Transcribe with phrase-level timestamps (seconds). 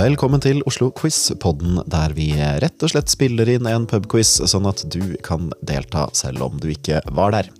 [0.00, 4.80] Velkommen til Oslo Quiz-podden, der vi rett og slett spiller inn en pubquiz, sånn at
[4.88, 7.50] du kan delta selv om du ikke var der.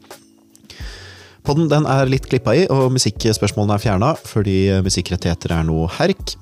[1.47, 6.35] Podden den er litt klippa i, og musikkspørsmålene er fjerna fordi musikkrettigheter er noe herk.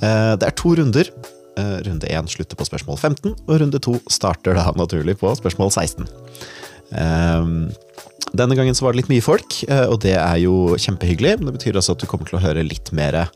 [0.00, 1.08] Eh, Det er to runder.
[1.56, 5.70] Eh, Runde én slutter på spørsmål 15, og runde to starter da naturlig på spørsmål
[5.70, 6.08] 16.
[6.92, 7.70] Eh,
[8.34, 11.36] Denne gangen så var det litt mye folk, eh, og det er jo kjempehyggelig.
[11.38, 13.28] Det betyr altså at du kommer til å høre litt mer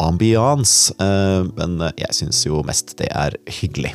[0.00, 3.92] ambiance, eh, men jeg syns jo mest det er hyggelig.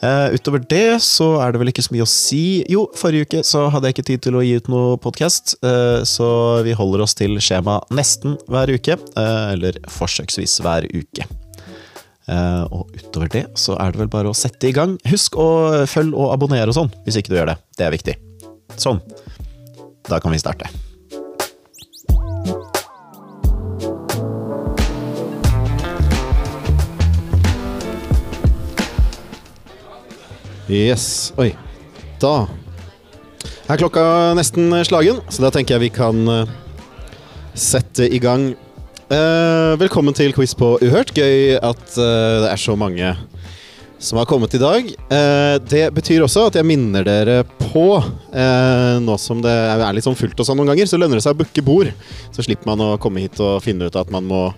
[0.00, 2.42] Eh, utover det så er det vel ikke så mye å si.
[2.72, 5.58] Jo, forrige uke så hadde jeg ikke tid til å gi ut noe podkast,
[6.08, 6.30] så
[6.64, 8.96] vi holder oss til skjema nesten hver uke.
[9.12, 11.28] Uh, Eller forsøksvis hver uke.
[12.30, 14.96] Eh, Og utover det så er det vel bare å sette i gang.
[15.10, 15.48] Husk å
[15.90, 17.58] følge og abonnere og sånn, hvis ikke du gjør det.
[17.78, 18.16] Det er viktig.
[18.78, 19.02] Sånn.
[20.08, 20.70] Da kan vi starte.
[30.70, 31.32] Yes.
[31.40, 31.50] Oi.
[32.22, 32.46] Da
[33.70, 34.02] er klokka
[34.38, 36.52] nesten slagen, så da tenker jeg vi kan eh,
[37.58, 38.52] sette i gang.
[39.10, 41.10] Eh, velkommen til quiz på Uhørt.
[41.16, 43.12] Gøy at eh, det er så mange
[44.00, 44.90] som har kommet i dag.
[44.90, 47.86] Eh, det betyr også at jeg minner dere på,
[48.30, 51.26] eh, nå som det er litt sånn fullt og sånn noen ganger, så lønner det
[51.26, 51.90] seg å booke bord.
[52.34, 54.48] Så slipper man å komme hit og finne ut at man må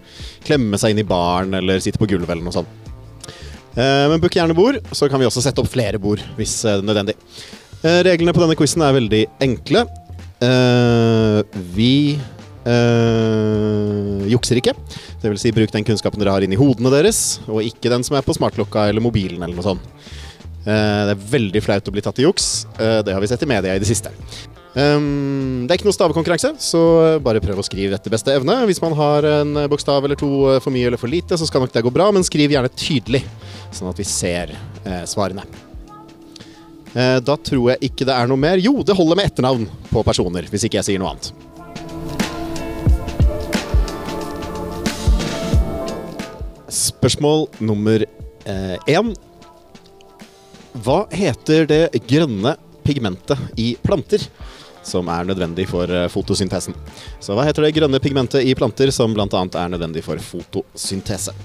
[0.45, 2.81] klemme seg inn i baren eller sitte på gulvet eller noe sånt.
[3.73, 6.83] Eh, Men book gjerne bord, så kan vi også sette opp flere bord hvis eh,
[6.84, 7.17] nødvendig.
[7.83, 9.87] Eh, Reglene på denne quizen er veldig enkle.
[11.77, 11.93] Vi
[14.31, 14.73] jukser ikke.
[15.23, 18.19] Det vil si, bruk den kunnskapen dere har inni hodene deres, og ikke den som
[18.19, 19.87] er på smartklokka eller mobilen eller noe sånt.
[20.62, 22.48] Det er veldig flaut å bli tatt i juks.
[22.78, 24.10] Det har vi sett i media i det siste.
[24.72, 26.81] Um, det er ikke noe stavekonkurranse, så
[27.21, 28.55] bare prøv å skrive etter beste evne.
[28.69, 31.60] Hvis man har en bokstav eller to eh, for mye eller for lite, så skal
[31.60, 33.21] nok det gå bra, men skriv gjerne tydelig,
[33.77, 35.44] sånn at vi ser eh, svarene.
[36.97, 38.62] Eh, da tror jeg ikke det er noe mer.
[38.65, 41.28] Jo, det holder med etternavn på personer, hvis ikke jeg sier noe annet.
[46.72, 48.09] Spørsmål nummer
[48.89, 49.12] én.
[50.83, 54.25] Hva heter det grønne pigmentet i planter
[54.87, 56.76] som er nødvendig for eh, fotosyntesen?
[57.20, 59.26] Så hva heter det grønne pigmentet i planter som bl.a.
[59.28, 61.37] er nødvendig for fotosyntese?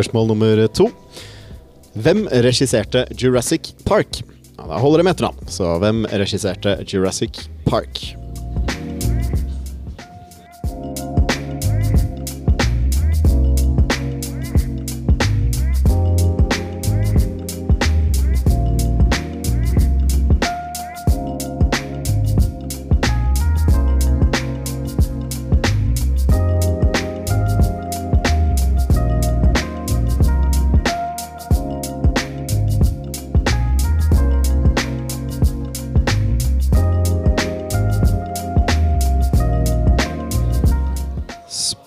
[0.00, 0.86] Spørsmål nummer to.
[1.92, 4.22] Hvem regisserte Jurassic Park?
[4.56, 5.50] Ja, da holder det med etternavn.
[5.52, 8.19] Så hvem regisserte Jurassic Park?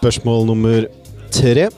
[0.03, 0.83] Spørsmål nummer
[1.31, 1.69] tre.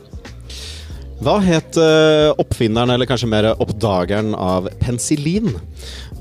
[1.21, 5.51] Hva het eh, oppfinneren, eller kanskje mer oppdageren, av penicillin?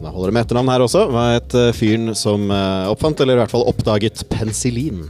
[0.03, 1.07] Da holder det med etternavn her også.
[1.09, 5.07] Hva het eh, fyren som eh, oppfant, eller i hvert fall oppdaget penicillin?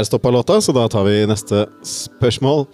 [0.00, 2.64] Der stoppa låta, så da tar vi neste spørsmål.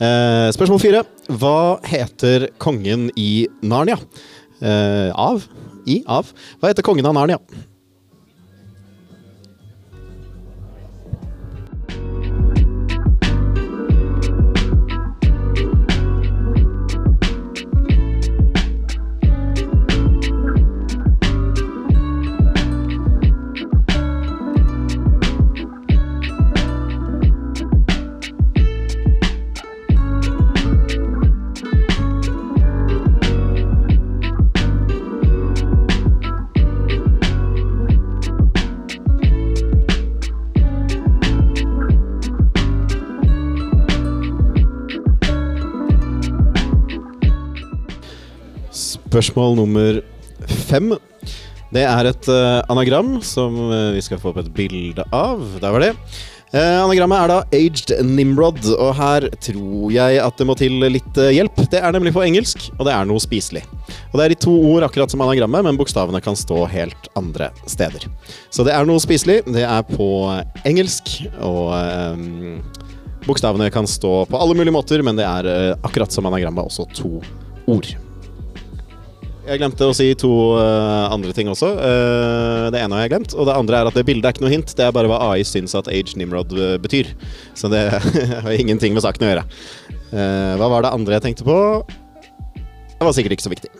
[0.00, 1.02] Eh, spørsmål fire.
[1.28, 3.98] Hva heter kongen i Narnia?
[4.62, 5.44] Eh, av
[5.90, 6.30] i av
[6.60, 7.40] Hva heter kongen av Narnia?
[49.22, 50.00] Spørsmål nummer
[50.66, 50.88] fem.
[51.70, 55.44] Det er et uh, anagram som uh, vi skal få opp et bilde av.
[55.62, 55.92] Der var det.
[56.50, 61.22] Uh, anagrammet er da Aged Nimrod, og her tror jeg at det må til litt
[61.22, 61.62] hjelp.
[61.70, 63.62] Det er nemlig på engelsk, og det er noe spiselig.
[64.10, 67.52] Og det er i to ord, akkurat som anagrammet, men bokstavene kan stå helt andre
[67.70, 68.10] steder.
[68.50, 69.44] Så det er noe spiselig.
[69.46, 70.08] Det er på
[70.66, 71.70] engelsk, og
[73.30, 77.20] bokstavene kan stå på alle mulige måter, men det er akkurat som anagrammet også to
[77.70, 77.94] ord.
[79.42, 81.72] Jeg glemte å si to uh, andre ting også.
[81.74, 84.44] Uh, det ene har jeg glemt, og det andre er at det bildet er ikke
[84.44, 84.74] noe hint.
[84.78, 87.10] Det er bare hva AI syns at Age Nimrod uh, betyr.
[87.58, 87.82] Så det
[88.44, 89.46] har ingenting med saken å gjøre.
[90.60, 91.56] hva var det andre jeg tenkte på?
[92.54, 93.72] Det var sikkert ikke så viktig.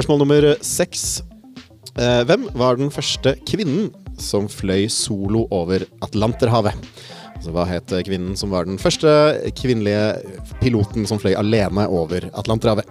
[0.00, 1.00] Spørsmål nummer seks.
[2.00, 6.72] Eh, hvem var den første kvinnen som fløy solo over Atlanterhavet?
[7.34, 9.12] Altså, hva het kvinnen som var den første
[9.60, 12.88] kvinnelige piloten som fløy alene over Atlanterhavet?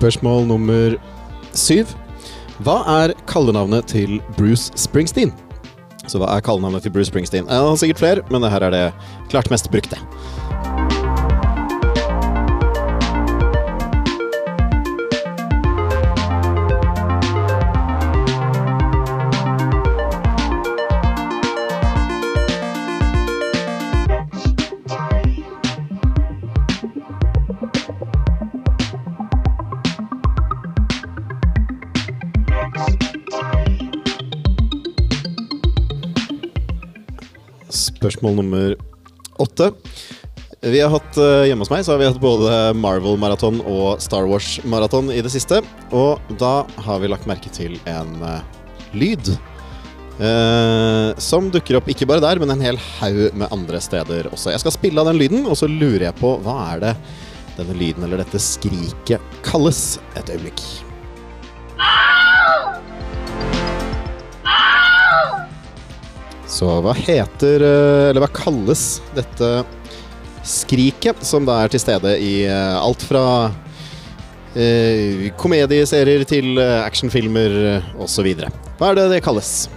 [0.00, 0.94] Spørsmål nummer
[1.52, 1.90] syv.
[2.64, 5.34] Hva er kallenavnet til Bruce Springsteen?
[6.08, 7.44] Så hva er kallenavnet til Bruce Springsteen?
[7.52, 8.86] Har sikkert flere, men det her er det
[9.28, 10.00] klart mest brukte.
[38.20, 38.74] Spørsmål nummer
[39.40, 39.70] åtte.
[40.60, 44.26] Vi har hatt uh, Hjemme hos meg så har vi hatt både Marvel-maraton og Star
[44.28, 45.62] Wars-maraton i det siste.
[45.96, 48.42] Og da har vi lagt merke til en uh,
[48.92, 49.32] lyd.
[50.20, 54.52] Uh, som dukker opp ikke bare der, men en hel haug med andre steder også.
[54.52, 56.94] Jeg skal spille av den lyden, og så lurer jeg på hva er det
[57.56, 59.96] denne lyden eller dette skriket kalles.
[60.20, 60.89] Et øyeblikk.
[66.50, 69.50] Så hva heter Eller hva kalles dette
[70.46, 73.24] skriket, som da er til stede i eh, alt fra
[74.54, 77.58] eh, komedieserier til eh, actionfilmer
[78.00, 78.32] osv.
[78.80, 79.68] Hva er det det kalles?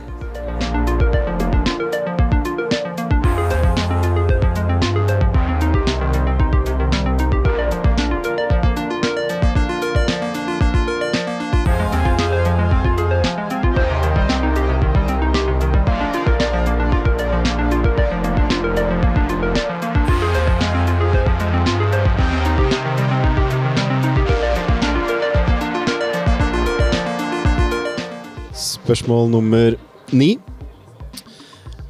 [28.94, 29.74] Spørsmål nummer
[30.14, 30.36] ni.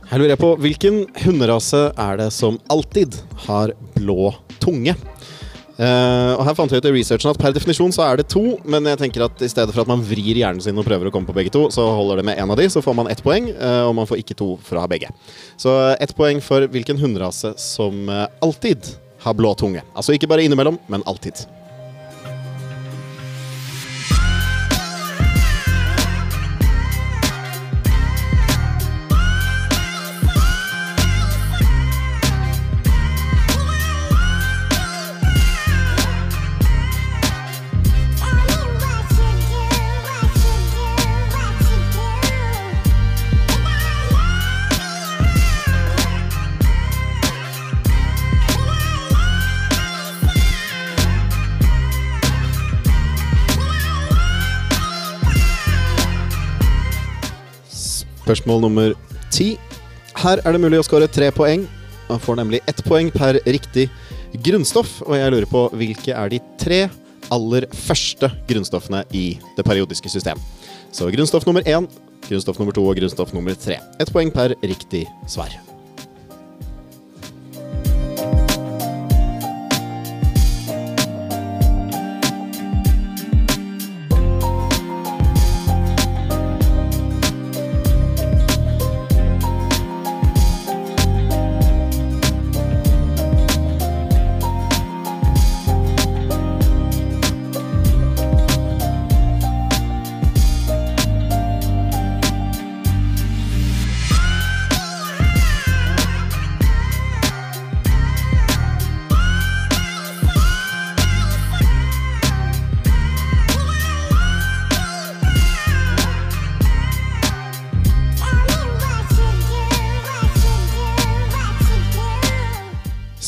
[0.07, 4.29] Her lurer jeg på hvilken hunderase er det som alltid har blå
[4.63, 4.93] tunge?
[5.75, 8.53] Uh, og her fant jeg ut i researchen at per definisjon så er det to,
[8.63, 11.12] men jeg tenker at i stedet for at man vrir hjernen sin og prøver å
[11.12, 13.24] komme på begge to, så holder det med én av de, så får man ett
[13.25, 15.12] poeng, uh, og man får ikke to fra begge.
[15.60, 18.07] Så eh, ett poeng for hvilken hunderase som
[18.39, 18.93] alltid
[19.25, 19.83] har blå tunge.
[19.91, 21.43] Altså ikke bare innimellom, men alltid.
[58.34, 58.94] Spørsmål nummer
[59.30, 59.60] ti.
[60.18, 61.68] Her er det mulig å skåre tre poeng.
[62.08, 63.84] Man får nemlig ett poeng per riktig
[64.42, 64.96] grunnstoff.
[65.06, 66.80] Og jeg lurer på hvilke er de tre
[67.30, 70.42] aller første grunnstoffene i det periodiske system.
[70.90, 71.86] Så grunnstoff nummer én,
[72.25, 73.78] grunnstoff nummer to og grunnstoff nummer tre.
[74.02, 75.54] Ett poeng per riktig svar.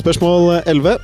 [0.06, 1.00] Spørsmål 11.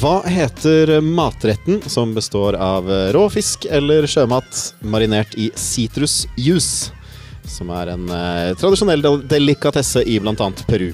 [0.00, 6.88] Hva heter matretten som består av rå fisk eller sjømat marinert i sitrusjuice?
[7.44, 10.46] Som er en eh, tradisjonell del delikatesse i bl.a.
[10.70, 10.88] Peru.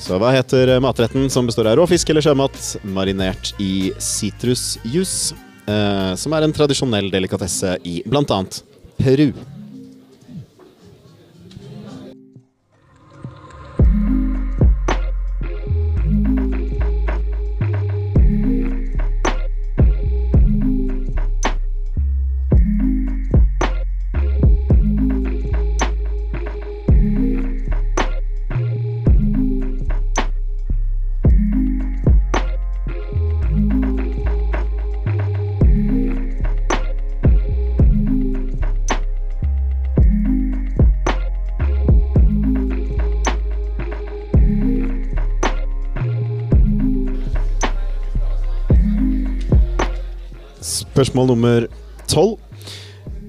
[0.00, 5.36] Så hva heter matretten som består av rå fisk eller sjømat marinert i sitrusjuice?
[5.68, 8.40] Eh, som er en tradisjonell delikatesse i bl.a.
[9.04, 9.34] Peru.
[50.96, 51.66] Spørsmål nummer
[52.08, 52.38] tolv.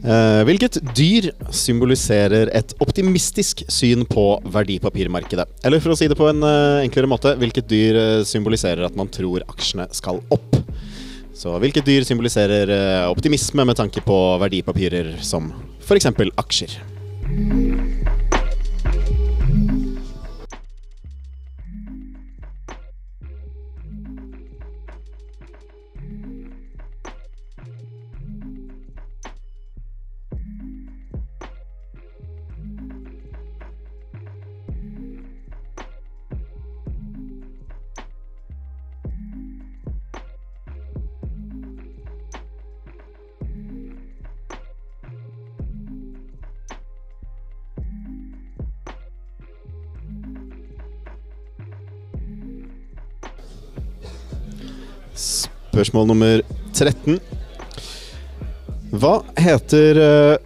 [0.07, 5.49] Eh, hvilket dyr symboliserer et optimistisk syn på verdipapirmarkedet?
[5.67, 8.95] Eller for å si det på en eh, enklere måte, hvilket dyr eh, symboliserer at
[8.95, 10.61] man tror aksjene skal opp?
[11.35, 12.71] Så hvilket dyr symboliserer
[13.11, 15.51] optimisme med tanke på verdipapirer som
[15.83, 16.07] f.eks.
[16.39, 16.79] aksjer?
[55.77, 56.39] Spørsmål nummer
[56.73, 57.19] 13.
[58.97, 60.37] Hva heter eh,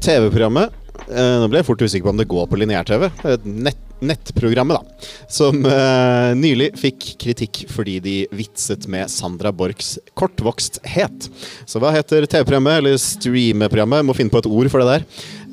[0.00, 0.72] TV-programmet
[1.10, 3.10] eh, Nå ble jeg fort usikker på om det går på lineær-TV.
[3.44, 5.10] Nett, nettprogrammet, da.
[5.28, 11.28] Som uh, nylig fikk kritikk fordi de vitset med Sandra Borchs kortvoksthet.
[11.68, 15.06] Så hva heter TV-programmet, eller streameprogrammet, må finne på et ord for det der.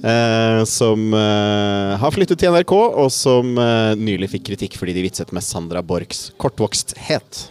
[0.07, 3.60] Uh, som uh, har flyttet til NRK, og som
[4.00, 7.50] nylig fikk kritikk fordi de vitset med Sandra Borchs kortvoksthet.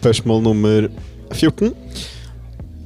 [0.00, 0.86] Spørsmål nummer
[1.34, 1.74] 14.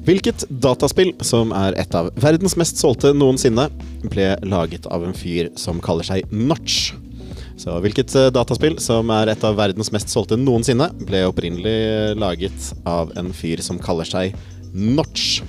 [0.03, 3.69] Hvilket dataspill, som er et av verdens mest solgte noensinne,
[4.11, 6.91] ble laget av en fyr som kaller seg Notch?
[7.55, 12.73] Så hvilket eh, dataspill, som er et av verdens mest solgte noensinne, ble opprinnelig laget
[12.83, 14.35] av en fyr som kaller seg
[14.75, 15.39] Notch?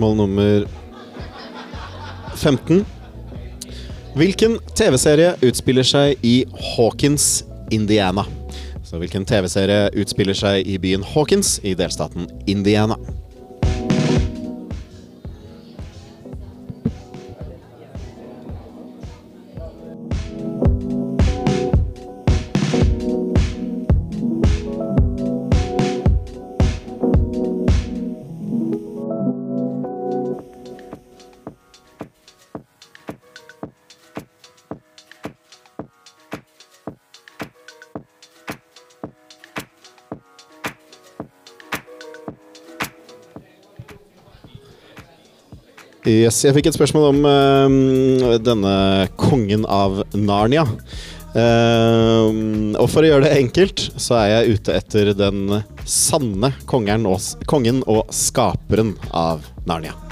[0.00, 0.64] Spørsmål nummer
[2.34, 2.86] 15.
[4.16, 6.38] Hvilken TV-serie utspiller seg i
[6.70, 8.24] Hawkins, Indiana?
[8.80, 12.96] Så hvilken TV-serie utspiller seg i byen Hawkins i delstaten Indiana?
[46.10, 48.74] Yes, jeg fikk et spørsmål om uh, denne
[49.20, 50.64] kongen av Narnia.
[51.30, 57.20] Uh, og for å gjøre det enkelt, så er jeg ute etter den sanne og,
[57.46, 60.09] kongen og skaperen av Narnia.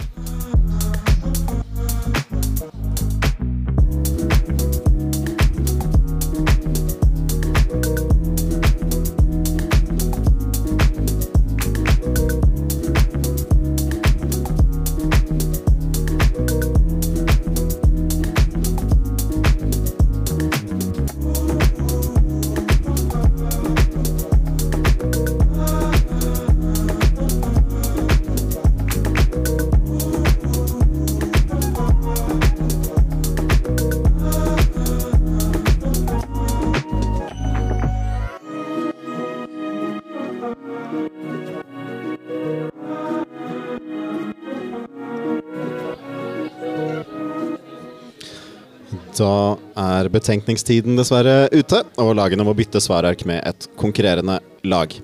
[49.18, 54.94] Da er betenkningstiden dessverre ute, og lagene må bytte svarark med et konkurrerende lag.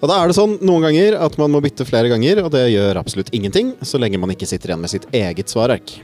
[0.00, 2.66] Og da er det sånn noen ganger at man må bytte flere ganger, og det
[2.74, 5.94] gjør absolutt ingenting, så lenge man ikke sitter igjen med sitt eget svarark.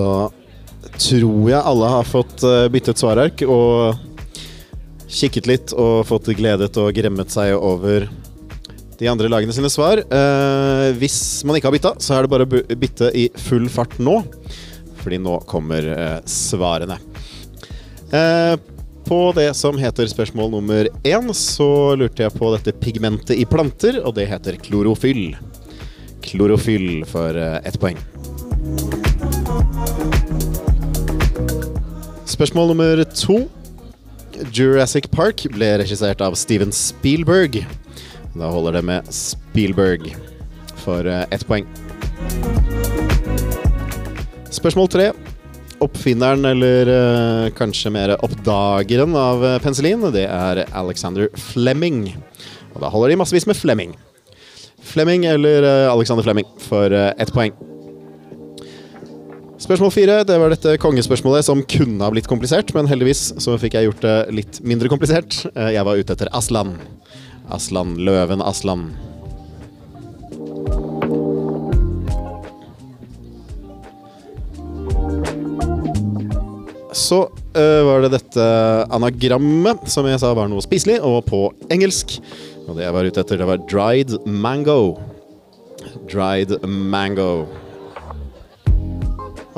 [0.00, 0.30] Da
[0.96, 4.00] tror jeg alle har fått eh, byttet svarark og
[5.10, 8.06] kikket litt og fått gledet og gremmet seg over
[9.00, 10.02] de andre lagene sine svar.
[10.04, 13.96] Eh, hvis man ikke har bytta, så er det bare å bytte i full fart
[14.00, 14.20] nå.
[15.00, 16.98] Fordi nå kommer eh, svarene.
[18.12, 18.56] Eh,
[19.08, 24.02] på det som heter spørsmål nummer én, så lurte jeg på dette pigmentet i planter,
[24.04, 25.32] og det heter klorofyll.
[26.22, 27.98] Klorofyll for eh, ett poeng.
[32.40, 33.34] Spørsmål nummer to.
[34.56, 37.58] Jurassic Park ble regissert av Steven Spielberg.
[38.32, 40.14] Da holder det med Spielberg
[40.80, 41.66] for eh, ett poeng.
[44.48, 45.10] Spørsmål tre.
[45.84, 52.06] Oppfinneren, eller eh, kanskje mer oppdageren av eh, penicillin, det er Alexander Fleming.
[52.72, 53.92] Og da holder de massevis med Fleming.
[54.80, 57.52] Fleming eller Alexander Fleming for ett poeng.
[59.70, 63.76] Spørsmål fire, det var dette kongespørsmålet som kunne ha blitt komplisert, men heldigvis så fikk
[63.76, 65.44] jeg gjort det litt mindre komplisert.
[65.54, 66.72] Eh, Jeg var ute etter Aslan.
[67.46, 68.88] Aslan, løven Aslan.
[76.90, 78.50] Så uh, var det dette
[78.90, 82.18] anagrammet som jeg sa var noe spiselig, og på engelsk.
[82.66, 84.96] Og det jeg var ute etter, det var dried mango.
[86.10, 87.46] Dried mango.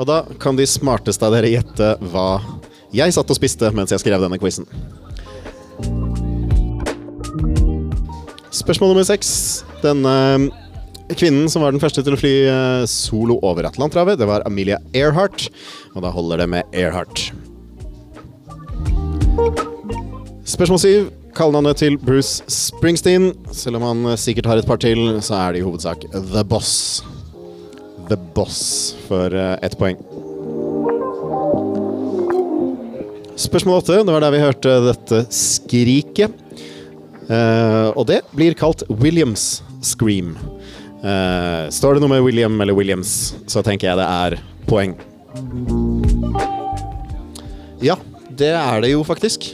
[0.01, 2.27] Og da kan de smarteste av dere gjette hva
[2.93, 4.67] Jeg satt og spiste mens jeg skrev denne quizen.
[8.53, 9.63] Spørsmål nummer seks.
[9.81, 10.13] Denne
[11.17, 14.77] kvinnen som var den første til å fly eh, solo over Atlanterhavet, det var Amelia
[14.93, 15.49] Earhart.
[15.93, 17.31] Og da holder det med Earhart.
[20.53, 21.11] Spørsmål syv.
[21.33, 23.31] Kallenavnet til Bruce Springsteen.
[23.51, 27.01] Selv om han sikkert har et par til, så er det i hovedsak The Boss.
[28.09, 29.97] The Boss for eh, ett poeng.
[33.35, 34.03] Spørsmål åtte.
[34.03, 36.35] Det var der vi hørte dette skriket.
[37.29, 40.35] Eh, og det blir kalt Williams Scream.
[41.03, 44.37] Eh, står det noe med William eller Williams, så tenker jeg det er
[44.69, 44.95] poeng.
[47.83, 47.97] Ja,
[48.31, 49.53] det er det jo faktisk.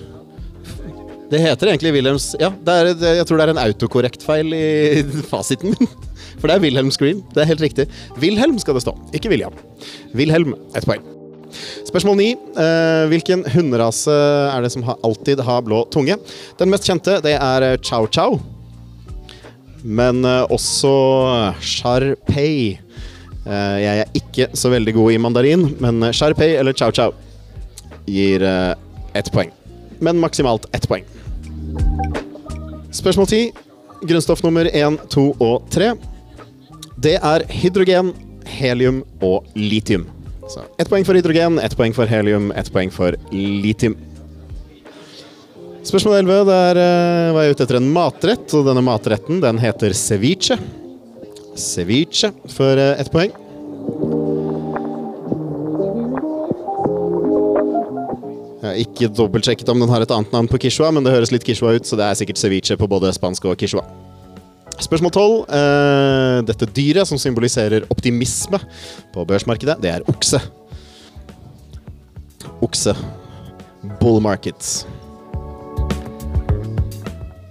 [1.29, 5.91] Det heter egentlig Wilhelms Ja, er, jeg tror det er en autokorrektfeil i fasiten min.
[6.39, 7.21] For det er Wilhelm Scream.
[7.35, 7.85] Det er helt riktig.
[8.21, 9.55] Wilhelm skal det stå, ikke William.
[10.17, 11.05] Wilhelm, ett poeng.
[11.87, 12.29] Spørsmål ni.
[12.33, 16.17] Eh, hvilken hunderase er det som alltid har blå tunge?
[16.59, 18.39] Den mest kjente det er eh, chow chow.
[19.83, 20.93] Men eh, også
[21.63, 22.79] sharpei.
[23.49, 27.15] Jeg er ikke så veldig god i mandarin, men sharpei eller chow chow
[28.05, 29.49] gir ett poeng.
[30.03, 31.07] Men maksimalt ett poeng.
[32.91, 33.41] Spørsmål ti.
[34.01, 35.91] Grunnstoff nummer én, to og tre.
[36.99, 38.13] Det er hydrogen,
[38.47, 40.07] helium og litium.
[40.49, 43.97] Så ett poeng for hydrogen, ett poeng for helium, ett poeng for litium.
[45.85, 46.39] Spørsmål 11.
[46.49, 50.57] Der uh, var jeg ute etter en matrett, og denne matretten den heter ceviche.
[51.59, 53.35] Ceviche for uh, ett poeng.
[58.77, 61.75] Ikke dobbeltsjekket om den har et annet navn på quichua, men det høres litt quichua
[61.77, 63.85] ut, så det er sikkert ceviche på både spansk og quichua.
[64.79, 65.33] Spørsmål 12.
[65.51, 68.61] Uh, dette dyret som symboliserer optimisme
[69.13, 70.39] på børsmarkedet, det er okse.
[72.63, 72.95] Okse.
[73.99, 74.85] Bull markets.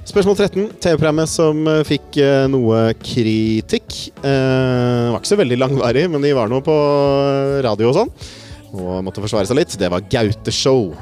[0.09, 0.71] Spørsmål 13.
[0.81, 4.01] TV-programmet som uh, fikk uh, noe kritikk.
[4.23, 4.35] Det
[5.13, 6.77] var ikke så veldig langvarig, men de var nå på
[7.65, 8.15] radio og sånn.
[8.75, 9.79] Og måtte forsvare seg litt.
[9.81, 10.93] Det var Gaute-show.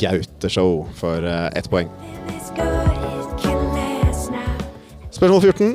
[0.00, 1.90] Gaute-show for ett poeng.
[5.12, 5.74] Spørsmål 14.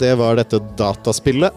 [0.00, 1.52] det var dette dataspillet.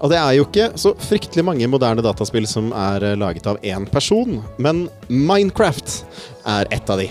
[0.00, 3.88] og det er jo ikke så fryktelig mange moderne dataspill som er laget av én
[3.90, 6.04] person, men Minecraft
[6.46, 7.10] er ett av de.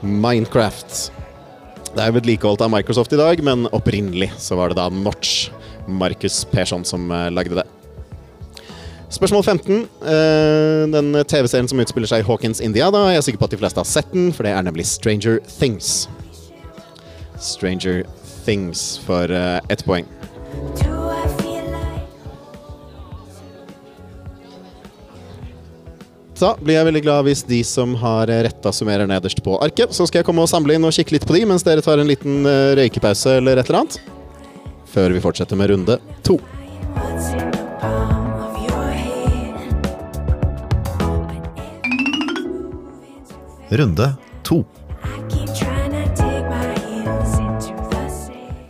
[0.00, 1.12] Minecraft.
[1.96, 5.48] Det er vedlikeholdt av Microsoft i dag, men opprinnelig så var det da Notch,
[5.88, 7.66] Markus Persson, som lagde det.
[9.08, 9.86] Spørsmål 15.
[10.92, 13.60] Den TV-serien som utspiller seg i Hawkins, India, da er jeg sikker på at de
[13.62, 16.04] fleste har sett den, for det er nemlig Stranger Things.
[17.40, 18.04] Stranger
[18.44, 20.04] Things for ett poeng.
[26.38, 29.90] Da blir jeg veldig glad hvis de som har retta, summerer nederst på arket.
[29.96, 31.98] Så skal jeg komme og samle inn og kikke litt på de, mens dere tar
[31.98, 32.46] en liten
[32.78, 33.98] røykepause eller et eller annet.
[34.88, 36.38] Før vi fortsetter med runde to.
[43.68, 44.08] Runde
[44.48, 44.62] to.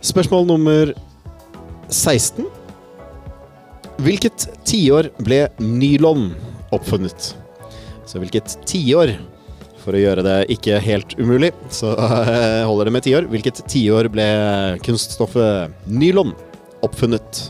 [0.03, 0.91] Spørsmål nummer
[1.87, 2.45] 16.
[4.03, 6.33] Hvilket tiår ble nylon
[6.75, 7.33] oppfunnet?
[8.07, 9.15] Så hvilket tiår,
[9.89, 11.95] for å gjøre det ikke helt umulig, så
[12.69, 13.29] holder det med tiår.
[13.33, 14.27] Hvilket tiår ble
[14.85, 16.35] kunststoffet nylon
[16.85, 17.47] oppfunnet?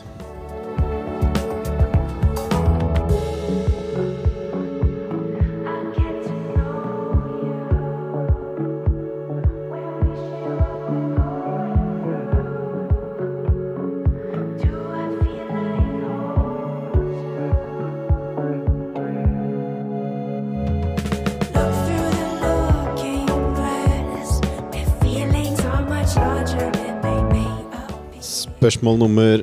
[28.80, 29.42] Spørsmål nummer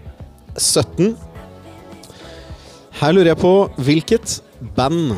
[0.57, 1.11] 17.
[2.97, 3.51] Her lurer jeg på
[3.85, 4.31] hvilket
[4.73, 5.11] band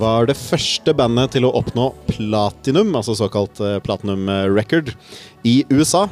[0.00, 4.94] var det første bandet til å oppnå platinum, altså såkalt platinum record,
[5.44, 6.06] i USA?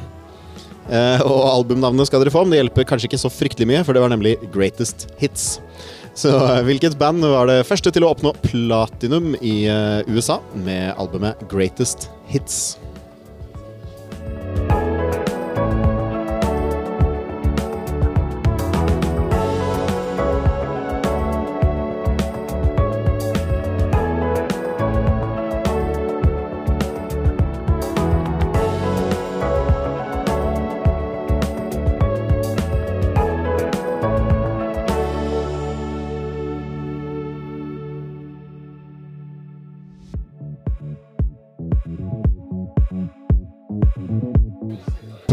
[0.93, 3.97] Eh, og albumnavnet skal dere få, men det hjelper kanskje ikke så fryktelig mye, for
[3.97, 5.57] det var nemlig Greatest Hits.
[6.13, 6.37] Så
[6.69, 9.63] hvilket band var det første til å oppnå platinum i
[10.05, 12.75] USA med albumet Greatest Hits?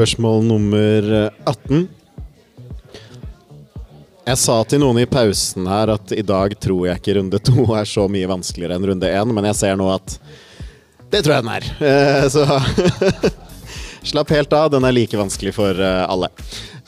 [0.01, 1.07] Spørsmål nummer
[1.45, 1.83] 18.
[4.25, 7.67] Jeg sa til noen i pausen her at i dag tror jeg ikke runde to
[7.77, 10.15] er så mye vanskeligere enn runde én, men jeg ser nå at
[11.13, 11.69] det tror jeg den er.
[11.85, 12.47] Eh, Så
[14.15, 16.33] slapp helt av, den er like vanskelig for eh, alle.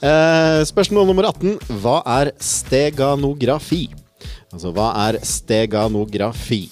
[0.01, 1.59] Eh, Spørsmål nummer 18.
[1.85, 3.91] Hva er steganografi?
[4.55, 6.63] Altså, hva er steganografi?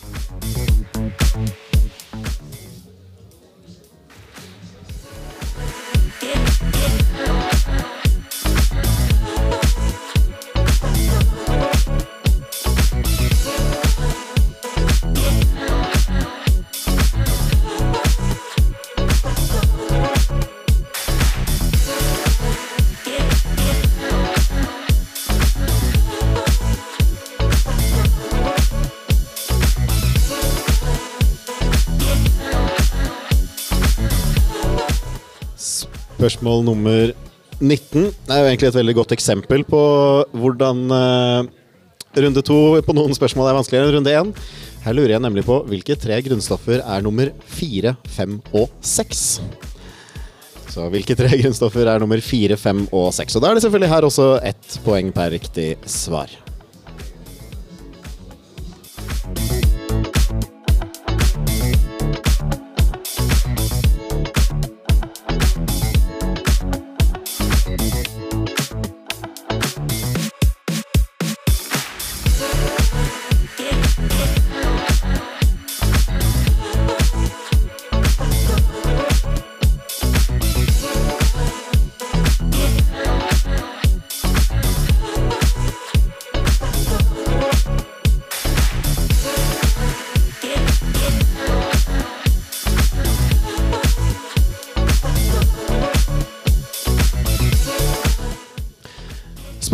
[36.20, 37.14] Spørsmål nummer
[37.64, 39.78] 19 Det er jo egentlig et veldig godt eksempel på
[40.36, 41.46] hvordan uh,
[42.20, 44.34] runde to på noen spørsmål er vanskeligere enn runde én.
[44.84, 49.40] Her lurer jeg nemlig på hvilke tre grunnstoffer er nummer fire, fem og seks.
[50.68, 53.38] Så hvilke tre grunnstoffer er nummer fire, fem og seks?
[53.38, 56.28] Og da er det selvfølgelig her også ett poeng per riktig svar.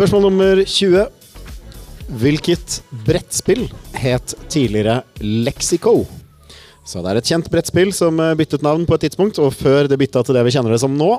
[0.07, 1.01] Spørsmål nummer 20.
[2.21, 6.05] Hvilket brettspill het tidligere Lexico?
[6.87, 9.89] Så det er et kjent brettspill som eh, byttet navn på et tidspunkt, og før
[9.91, 11.09] det bytta til det vi kjenner det som nå,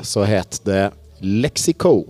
[0.00, 0.86] så het det
[1.20, 2.06] Lexico.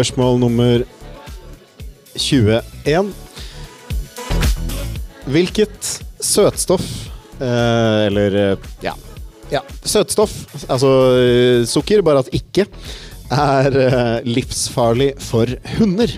[0.00, 0.80] Spørsmål nummer
[2.16, 3.10] 21.
[5.28, 5.88] Hvilket
[6.24, 6.86] søtstoff
[7.36, 8.94] eh, Eller eh, ja.
[9.52, 9.60] ja.
[9.84, 10.32] Søtstoff,
[10.72, 12.64] altså eh, sukker, bare at ikke,
[13.28, 16.14] er eh, livsfarlig for hunder.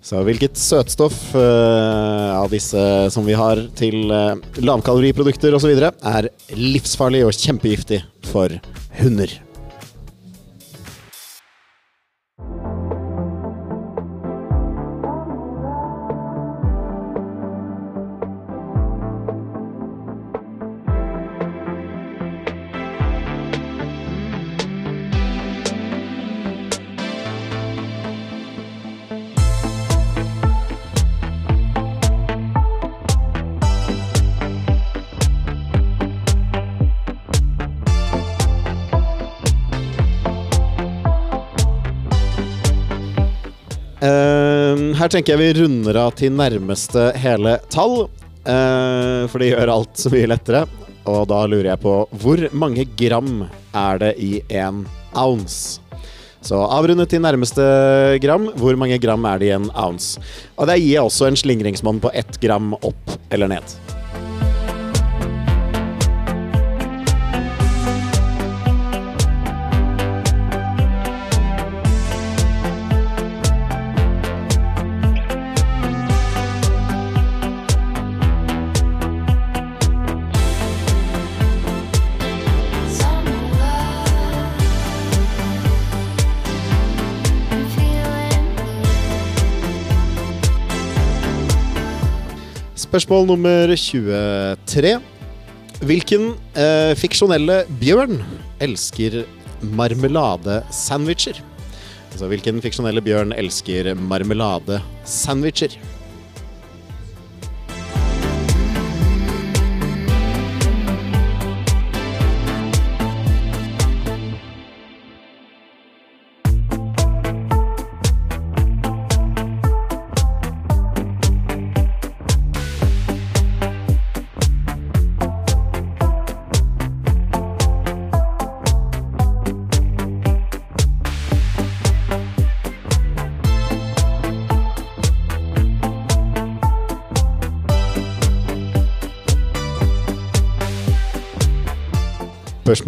[0.00, 7.26] Så hvilket søtstoff eh, av disse som vi har til eh, lavkaloriprodukter osv., er livsfarlig
[7.28, 8.00] og kjempegiftig
[8.32, 8.56] for
[9.02, 9.36] hunder?
[45.08, 48.10] Her tenker jeg vi runder av til nærmeste hele tall.
[48.44, 50.66] eh, for det gjør alt så mye lettere.
[51.08, 54.84] Og da lurer jeg på hvor mange gram er det i en
[55.16, 55.80] ounce?
[56.44, 58.50] Så avrundet til nærmeste gram.
[58.54, 60.20] Hvor mange gram er det i en ounce?
[60.58, 63.87] Og der gir jeg også en slingringsmonn på ett gram opp eller ned.
[92.78, 94.92] Spørsmål nummer 23.
[95.88, 98.20] Hvilken eh, fiksjonelle bjørn
[98.62, 99.24] elsker
[99.74, 101.40] marmeladesandwicher?
[102.12, 105.74] Altså, hvilken fiksjonelle bjørn elsker marmeladesandwicher?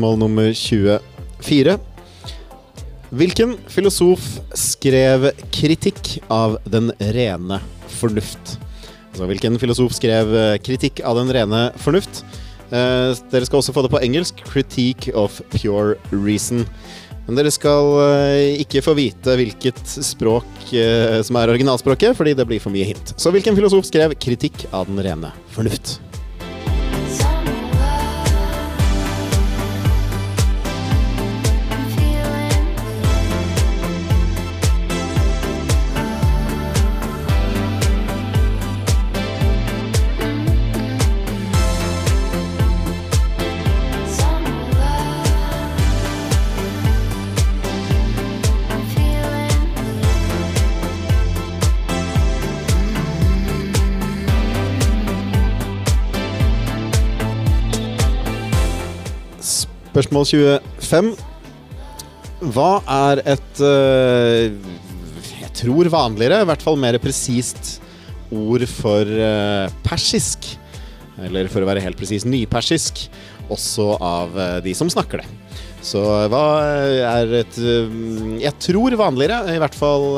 [0.00, 1.74] Spørsmål nummer 24.
[3.12, 4.22] Hvilken filosof
[4.56, 7.58] skrev kritikk av den rene
[7.98, 8.54] fornuft?
[9.10, 12.22] Altså, hvilken filosof skrev eh, kritikk av den rene fornuft?
[12.72, 14.40] Eh, dere skal også få det på engelsk.
[14.48, 16.64] 'Critique of pure reason'.
[17.28, 22.48] Men dere skal eh, ikke få vite hvilket språk eh, som er originalspråket, fordi det
[22.48, 23.12] blir for mye hint.
[23.20, 26.00] Så hvilken filosof skrev 'kritikk av den rene fornuft'?
[60.00, 60.24] Spørsmål
[60.80, 61.08] 25.
[62.54, 64.54] Hva er et eh,
[65.42, 67.74] Jeg tror vanligere, i hvert fall mer presist
[68.32, 70.48] ord for eh, persisk?
[71.20, 73.04] Eller for å være helt presis nypersisk,
[73.52, 75.28] også av eh, de som snakker det.
[75.84, 76.00] Så
[76.32, 76.44] hva
[77.20, 77.60] er et
[78.40, 80.14] Jeg tror vanligere, i hvert fall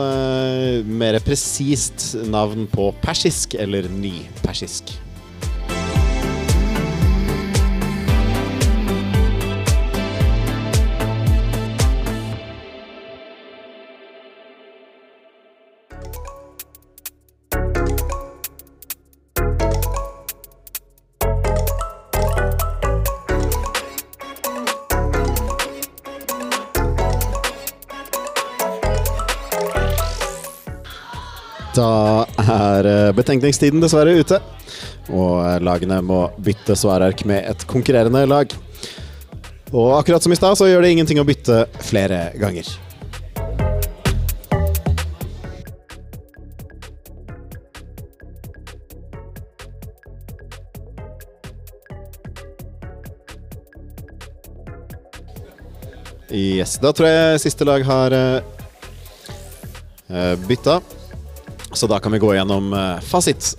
[0.87, 4.95] mer presist navn på persisk eller nypersisk.
[31.83, 34.39] Da er eh, betenkningstiden dessverre ute.
[35.11, 38.55] Og lagene må bytte svarark med et konkurrerende lag.
[39.73, 42.71] Og akkurat som i stad, så gjør det ingenting å bytte flere ganger.
[56.33, 58.59] Yes, da tror jeg siste lag har eh,
[60.09, 60.81] eh, bytta.
[61.83, 63.57] Så da kan vi gå gjennom eh, fasit.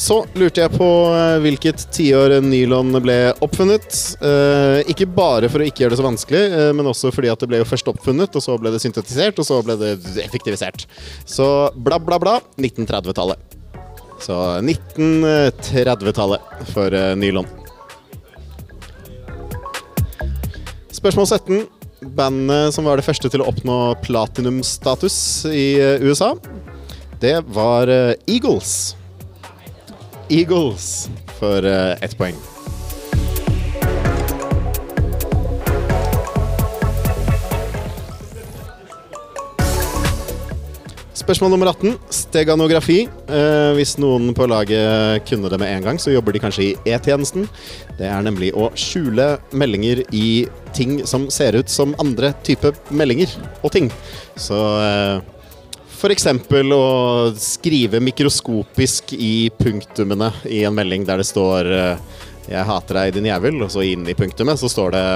[0.00, 4.16] Så lurte jeg på eh, hvilket tiår nylon ble oppfunnet.
[4.24, 7.44] Eh, ikke bare for å ikke gjøre det så vanskelig, eh, men også fordi at
[7.44, 9.90] det ble jo først oppfunnet, og så ble det syntetisert, og så ble det
[10.24, 10.86] effektivisert.
[11.28, 13.36] Så bla, bla, bla 1930-tallet.
[14.24, 16.40] Så 1930-tallet
[16.72, 17.44] for eh, nylon.
[20.96, 21.79] Spørsmål 17.
[22.00, 25.18] Bandet som var det første til å oppnå platinumstatus
[25.52, 26.32] i eh, USA,
[27.20, 28.94] det var eh, Eagles.
[30.32, 32.38] Eagles for eh, ett poeng.
[41.30, 41.92] Spørsmål nummer 18.
[42.10, 43.04] Steganografi.
[43.06, 46.90] Eh, hvis noen på laget kunne det med en gang, så jobber de kanskje i
[46.90, 47.44] E-tjenesten.
[48.00, 53.30] Det er nemlig å skjule meldinger i ting som ser ut som andre type meldinger
[53.62, 53.86] og ting.
[54.34, 62.20] Så eh, eksempel å skrive mikroskopisk i punktumene i en melding der det står eh,
[62.50, 65.06] 'Jeg hater deg, din jævel', og så inn i punktumet så står det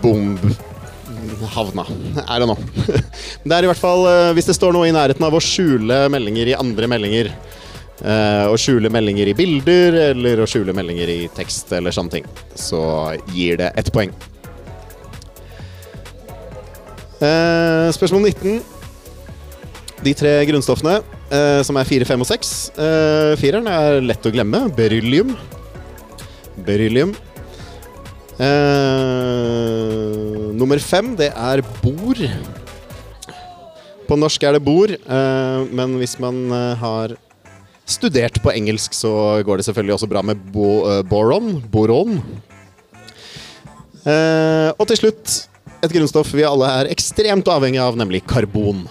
[0.00, 0.71] Bomb
[1.54, 1.84] havna.
[2.26, 2.56] Er det nå.
[3.46, 6.04] Det er i hvert fall eh, Hvis det står noe i nærheten av å skjule
[6.12, 7.30] meldinger i andre meldinger,
[8.02, 12.28] eh, å skjule meldinger i bilder eller å skjule meldinger i tekst eller sånne ting,
[12.58, 12.82] så
[13.34, 14.14] gir det ett poeng.
[17.22, 18.62] Eh, spørsmål 19.
[20.02, 20.96] De tre grunnstoffene,
[21.62, 22.48] som er 4, 5 og 6.
[22.74, 24.64] Eh, fireren er lett å glemme.
[24.74, 25.30] Beryllium.
[26.66, 27.14] Beryllium.
[28.42, 30.01] Eh,
[30.52, 32.18] nummer fem, det er bor.
[34.08, 37.14] På norsk er det bor, eh, men hvis man eh, har
[37.88, 41.54] studert på engelsk, så går det selvfølgelig også bra med bo, eh, boron.
[41.72, 42.20] Boron.
[44.02, 45.34] Og til slutt
[45.82, 48.84] et grunnstoff vi alle er ekstremt avhengig av, nemlig karbon.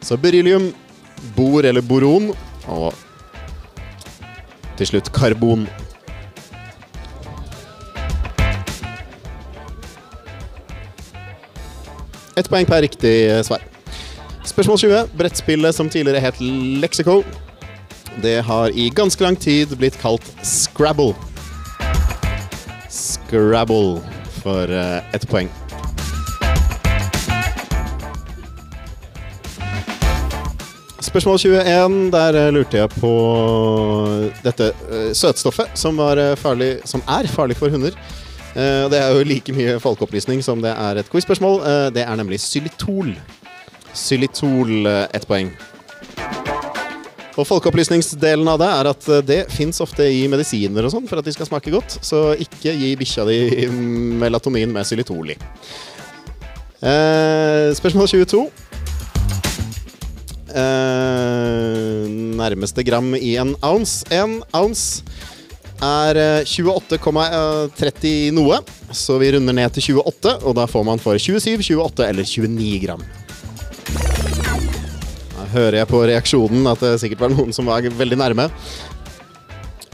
[0.00, 0.70] Så beryllium,
[1.36, 2.30] bor eller boron,
[2.72, 2.94] og
[4.76, 5.66] til slutt karbon.
[12.36, 13.62] Ett poeng per riktig svar.
[14.44, 15.04] Spørsmål 20.
[15.16, 16.40] Brettspillet som tidligere het
[16.82, 17.22] Lexico.
[18.22, 21.14] Det har i ganske lang tid blitt kalt Scrabble.
[22.92, 24.02] Scrabble
[24.42, 25.48] for uh, ett poeng.
[31.16, 32.12] Spørsmål 21.
[32.12, 33.10] Der eh, lurte jeg på
[34.44, 37.96] dette eh, søtstoffet som, eh, farlig, som er farlig for hunder.
[38.56, 41.58] Eh, det er jo like mye folkeopplysning som det er et quiz-spørsmål.
[41.60, 43.12] Eh, det er nemlig xylitol.
[43.92, 45.50] Xylitol, eh, ett poeng.
[47.36, 51.26] Og folkeopplysningsdelen av det er at det fins ofte i medisiner og sånn for at
[51.26, 51.98] de skal smake godt.
[52.00, 55.36] Så ikke gi bikkja di melatonin med xylitol i.
[56.80, 58.46] Eh, spørsmål 22.
[60.56, 62.08] Eh,
[62.40, 64.06] nærmeste gram i en ounce.
[64.10, 65.04] En ounce
[65.82, 68.60] er eh, 28,30 noe,
[68.94, 72.82] så vi runder ned til 28, og da får man for 27, 28 eller 29
[72.84, 73.02] gram.
[75.36, 78.48] Da hører jeg på reaksjonen at det sikkert var noen som var veldig nærme.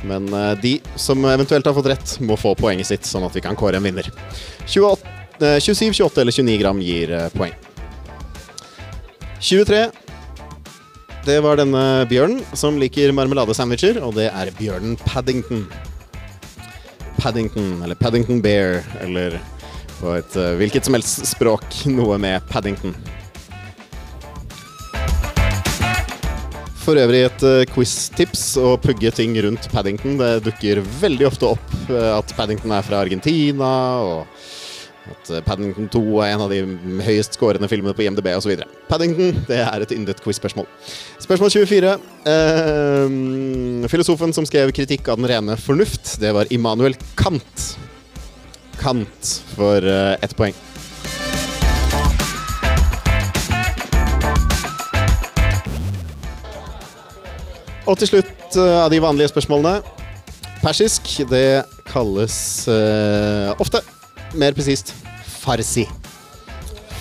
[0.06, 3.42] Men eh, de som eventuelt har fått rett, må få poenget sitt, sånn at vi
[3.44, 4.08] kan kåre en vinner.
[4.66, 7.54] 28, eh, 27, 28 eller 29 gram gir eh, poeng.
[9.42, 9.86] 23.
[11.22, 15.68] Det var denne bjørnen som liker marmeladesandwicher, og det er bjørnen Paddington.
[17.20, 19.36] Paddington, eller Paddington Bear, eller
[20.00, 22.96] på et eh, hvilket som helst språk noe med Paddington.
[26.82, 30.18] For øvrig et uh, quiz-tips å pugge ting rundt Paddington.
[30.18, 33.70] Det dukker veldig ofte opp eh, at Paddington er fra Argentina,
[34.02, 34.26] og
[35.10, 36.60] at eh, Paddington 2 er en av de
[37.06, 38.54] høyest skårende filmene på IMDb osv.
[38.90, 40.68] Paddington det er et yndet quiz-spørsmål.
[41.22, 41.92] Spørsmål 24.
[42.26, 47.66] Uh, filosofen som skrev kritikk av den rene fornuft, det var Immanuel Kant.
[48.80, 50.56] Kant for uh, ett poeng.
[57.82, 59.80] Og til slutt eh, av de vanlige spørsmålene.
[60.62, 62.36] Persisk, det kalles
[62.70, 63.82] uh, ofte,
[64.38, 64.94] mer presist,
[65.42, 65.88] farsi.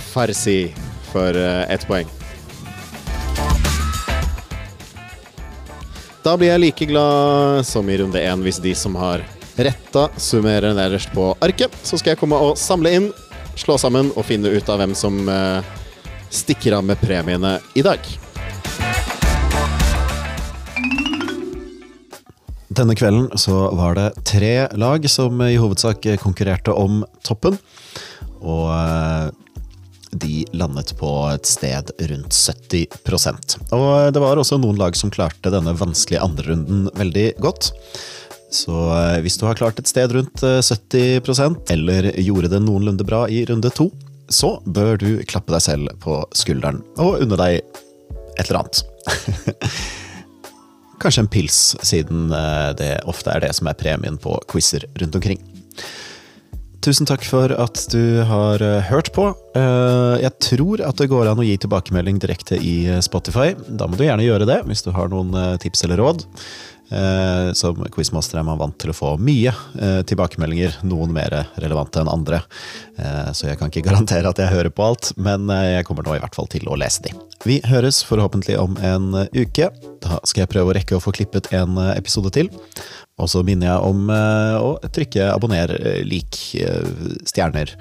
[0.09, 0.63] Farsi
[1.11, 2.09] for uh, ett poeng.
[6.21, 9.23] Da blir jeg like glad som i runde én hvis de som har
[9.57, 11.73] retta, summerer nederst på arket.
[11.81, 13.07] Så skal jeg komme og samle inn,
[13.57, 15.65] slå sammen og finne ut av hvem som eh,
[16.29, 18.05] stikker av med premiene i dag.
[22.69, 27.57] Denne kvelden så var det tre lag som i hovedsak konkurrerte om toppen.
[28.45, 29.40] Og eh,
[30.11, 35.53] de landet på et sted rundt 70% Og det var også noen lag som klarte
[35.53, 37.71] denne vanskelige andrerunden veldig godt.
[38.51, 43.07] Så eh, hvis du har klart et sted rundt eh, 70% eller gjorde det noenlunde
[43.07, 43.87] bra i runde to,
[44.31, 48.83] så bør du klappe deg selv på skulderen og unne deg et eller annet.
[51.01, 55.17] Kanskje en pils, siden eh, det ofte er det som er premien på quizer rundt
[55.17, 55.41] omkring.
[56.81, 59.27] Tusen takk for at du har eh, hørt på.
[59.55, 63.51] Eh, Jeg tror at det går an å gi tilbakemelding direkte i eh, Spotify.
[63.67, 66.27] Da må du gjerne gjøre det, hvis du har noen eh, tips eller råd.
[67.55, 69.53] Som quizmaster er man vant til å få mye
[70.09, 71.31] tilbakemeldinger, noen mer
[71.63, 72.41] relevante enn andre.
[73.31, 76.19] Så jeg kan ikke garantere at jeg hører på alt, men jeg kommer nå i
[76.19, 77.13] hvert fall til å lese de.
[77.47, 79.69] Vi høres forhåpentlig om en uke.
[80.03, 82.51] Da skal jeg prøve å rekke å få klippet en episode til.
[83.15, 85.71] Og så minner jeg om å trykke abonner,
[86.03, 86.41] lik,
[87.23, 87.71] stjerner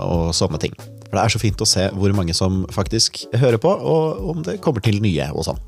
[0.00, 0.65] og sånne ting.
[1.06, 4.42] For det er så fint å se hvor mange som faktisk hører på, og om
[4.46, 5.62] det kommer til nye og sånn.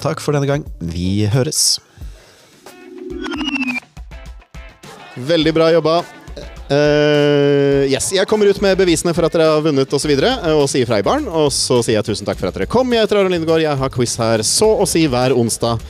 [0.00, 0.66] Takk for denne gang.
[0.80, 1.78] Vi høres.
[5.14, 6.02] Veldig bra jobba.
[6.64, 9.94] Uh, yes, Jeg kommer ut med bevisene for at dere har vunnet osv.
[9.94, 11.28] Og, så videre, eh, og sier fra i baren.
[11.28, 12.92] Og så sier jeg tusen takk for at dere kom.
[12.92, 13.62] Jeg heter Aron Lindegård.
[13.64, 15.82] Jeg har quiz her så å si hver onsdag.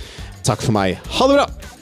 [0.44, 1.00] Takk for meg.
[1.16, 1.73] Ha det bra!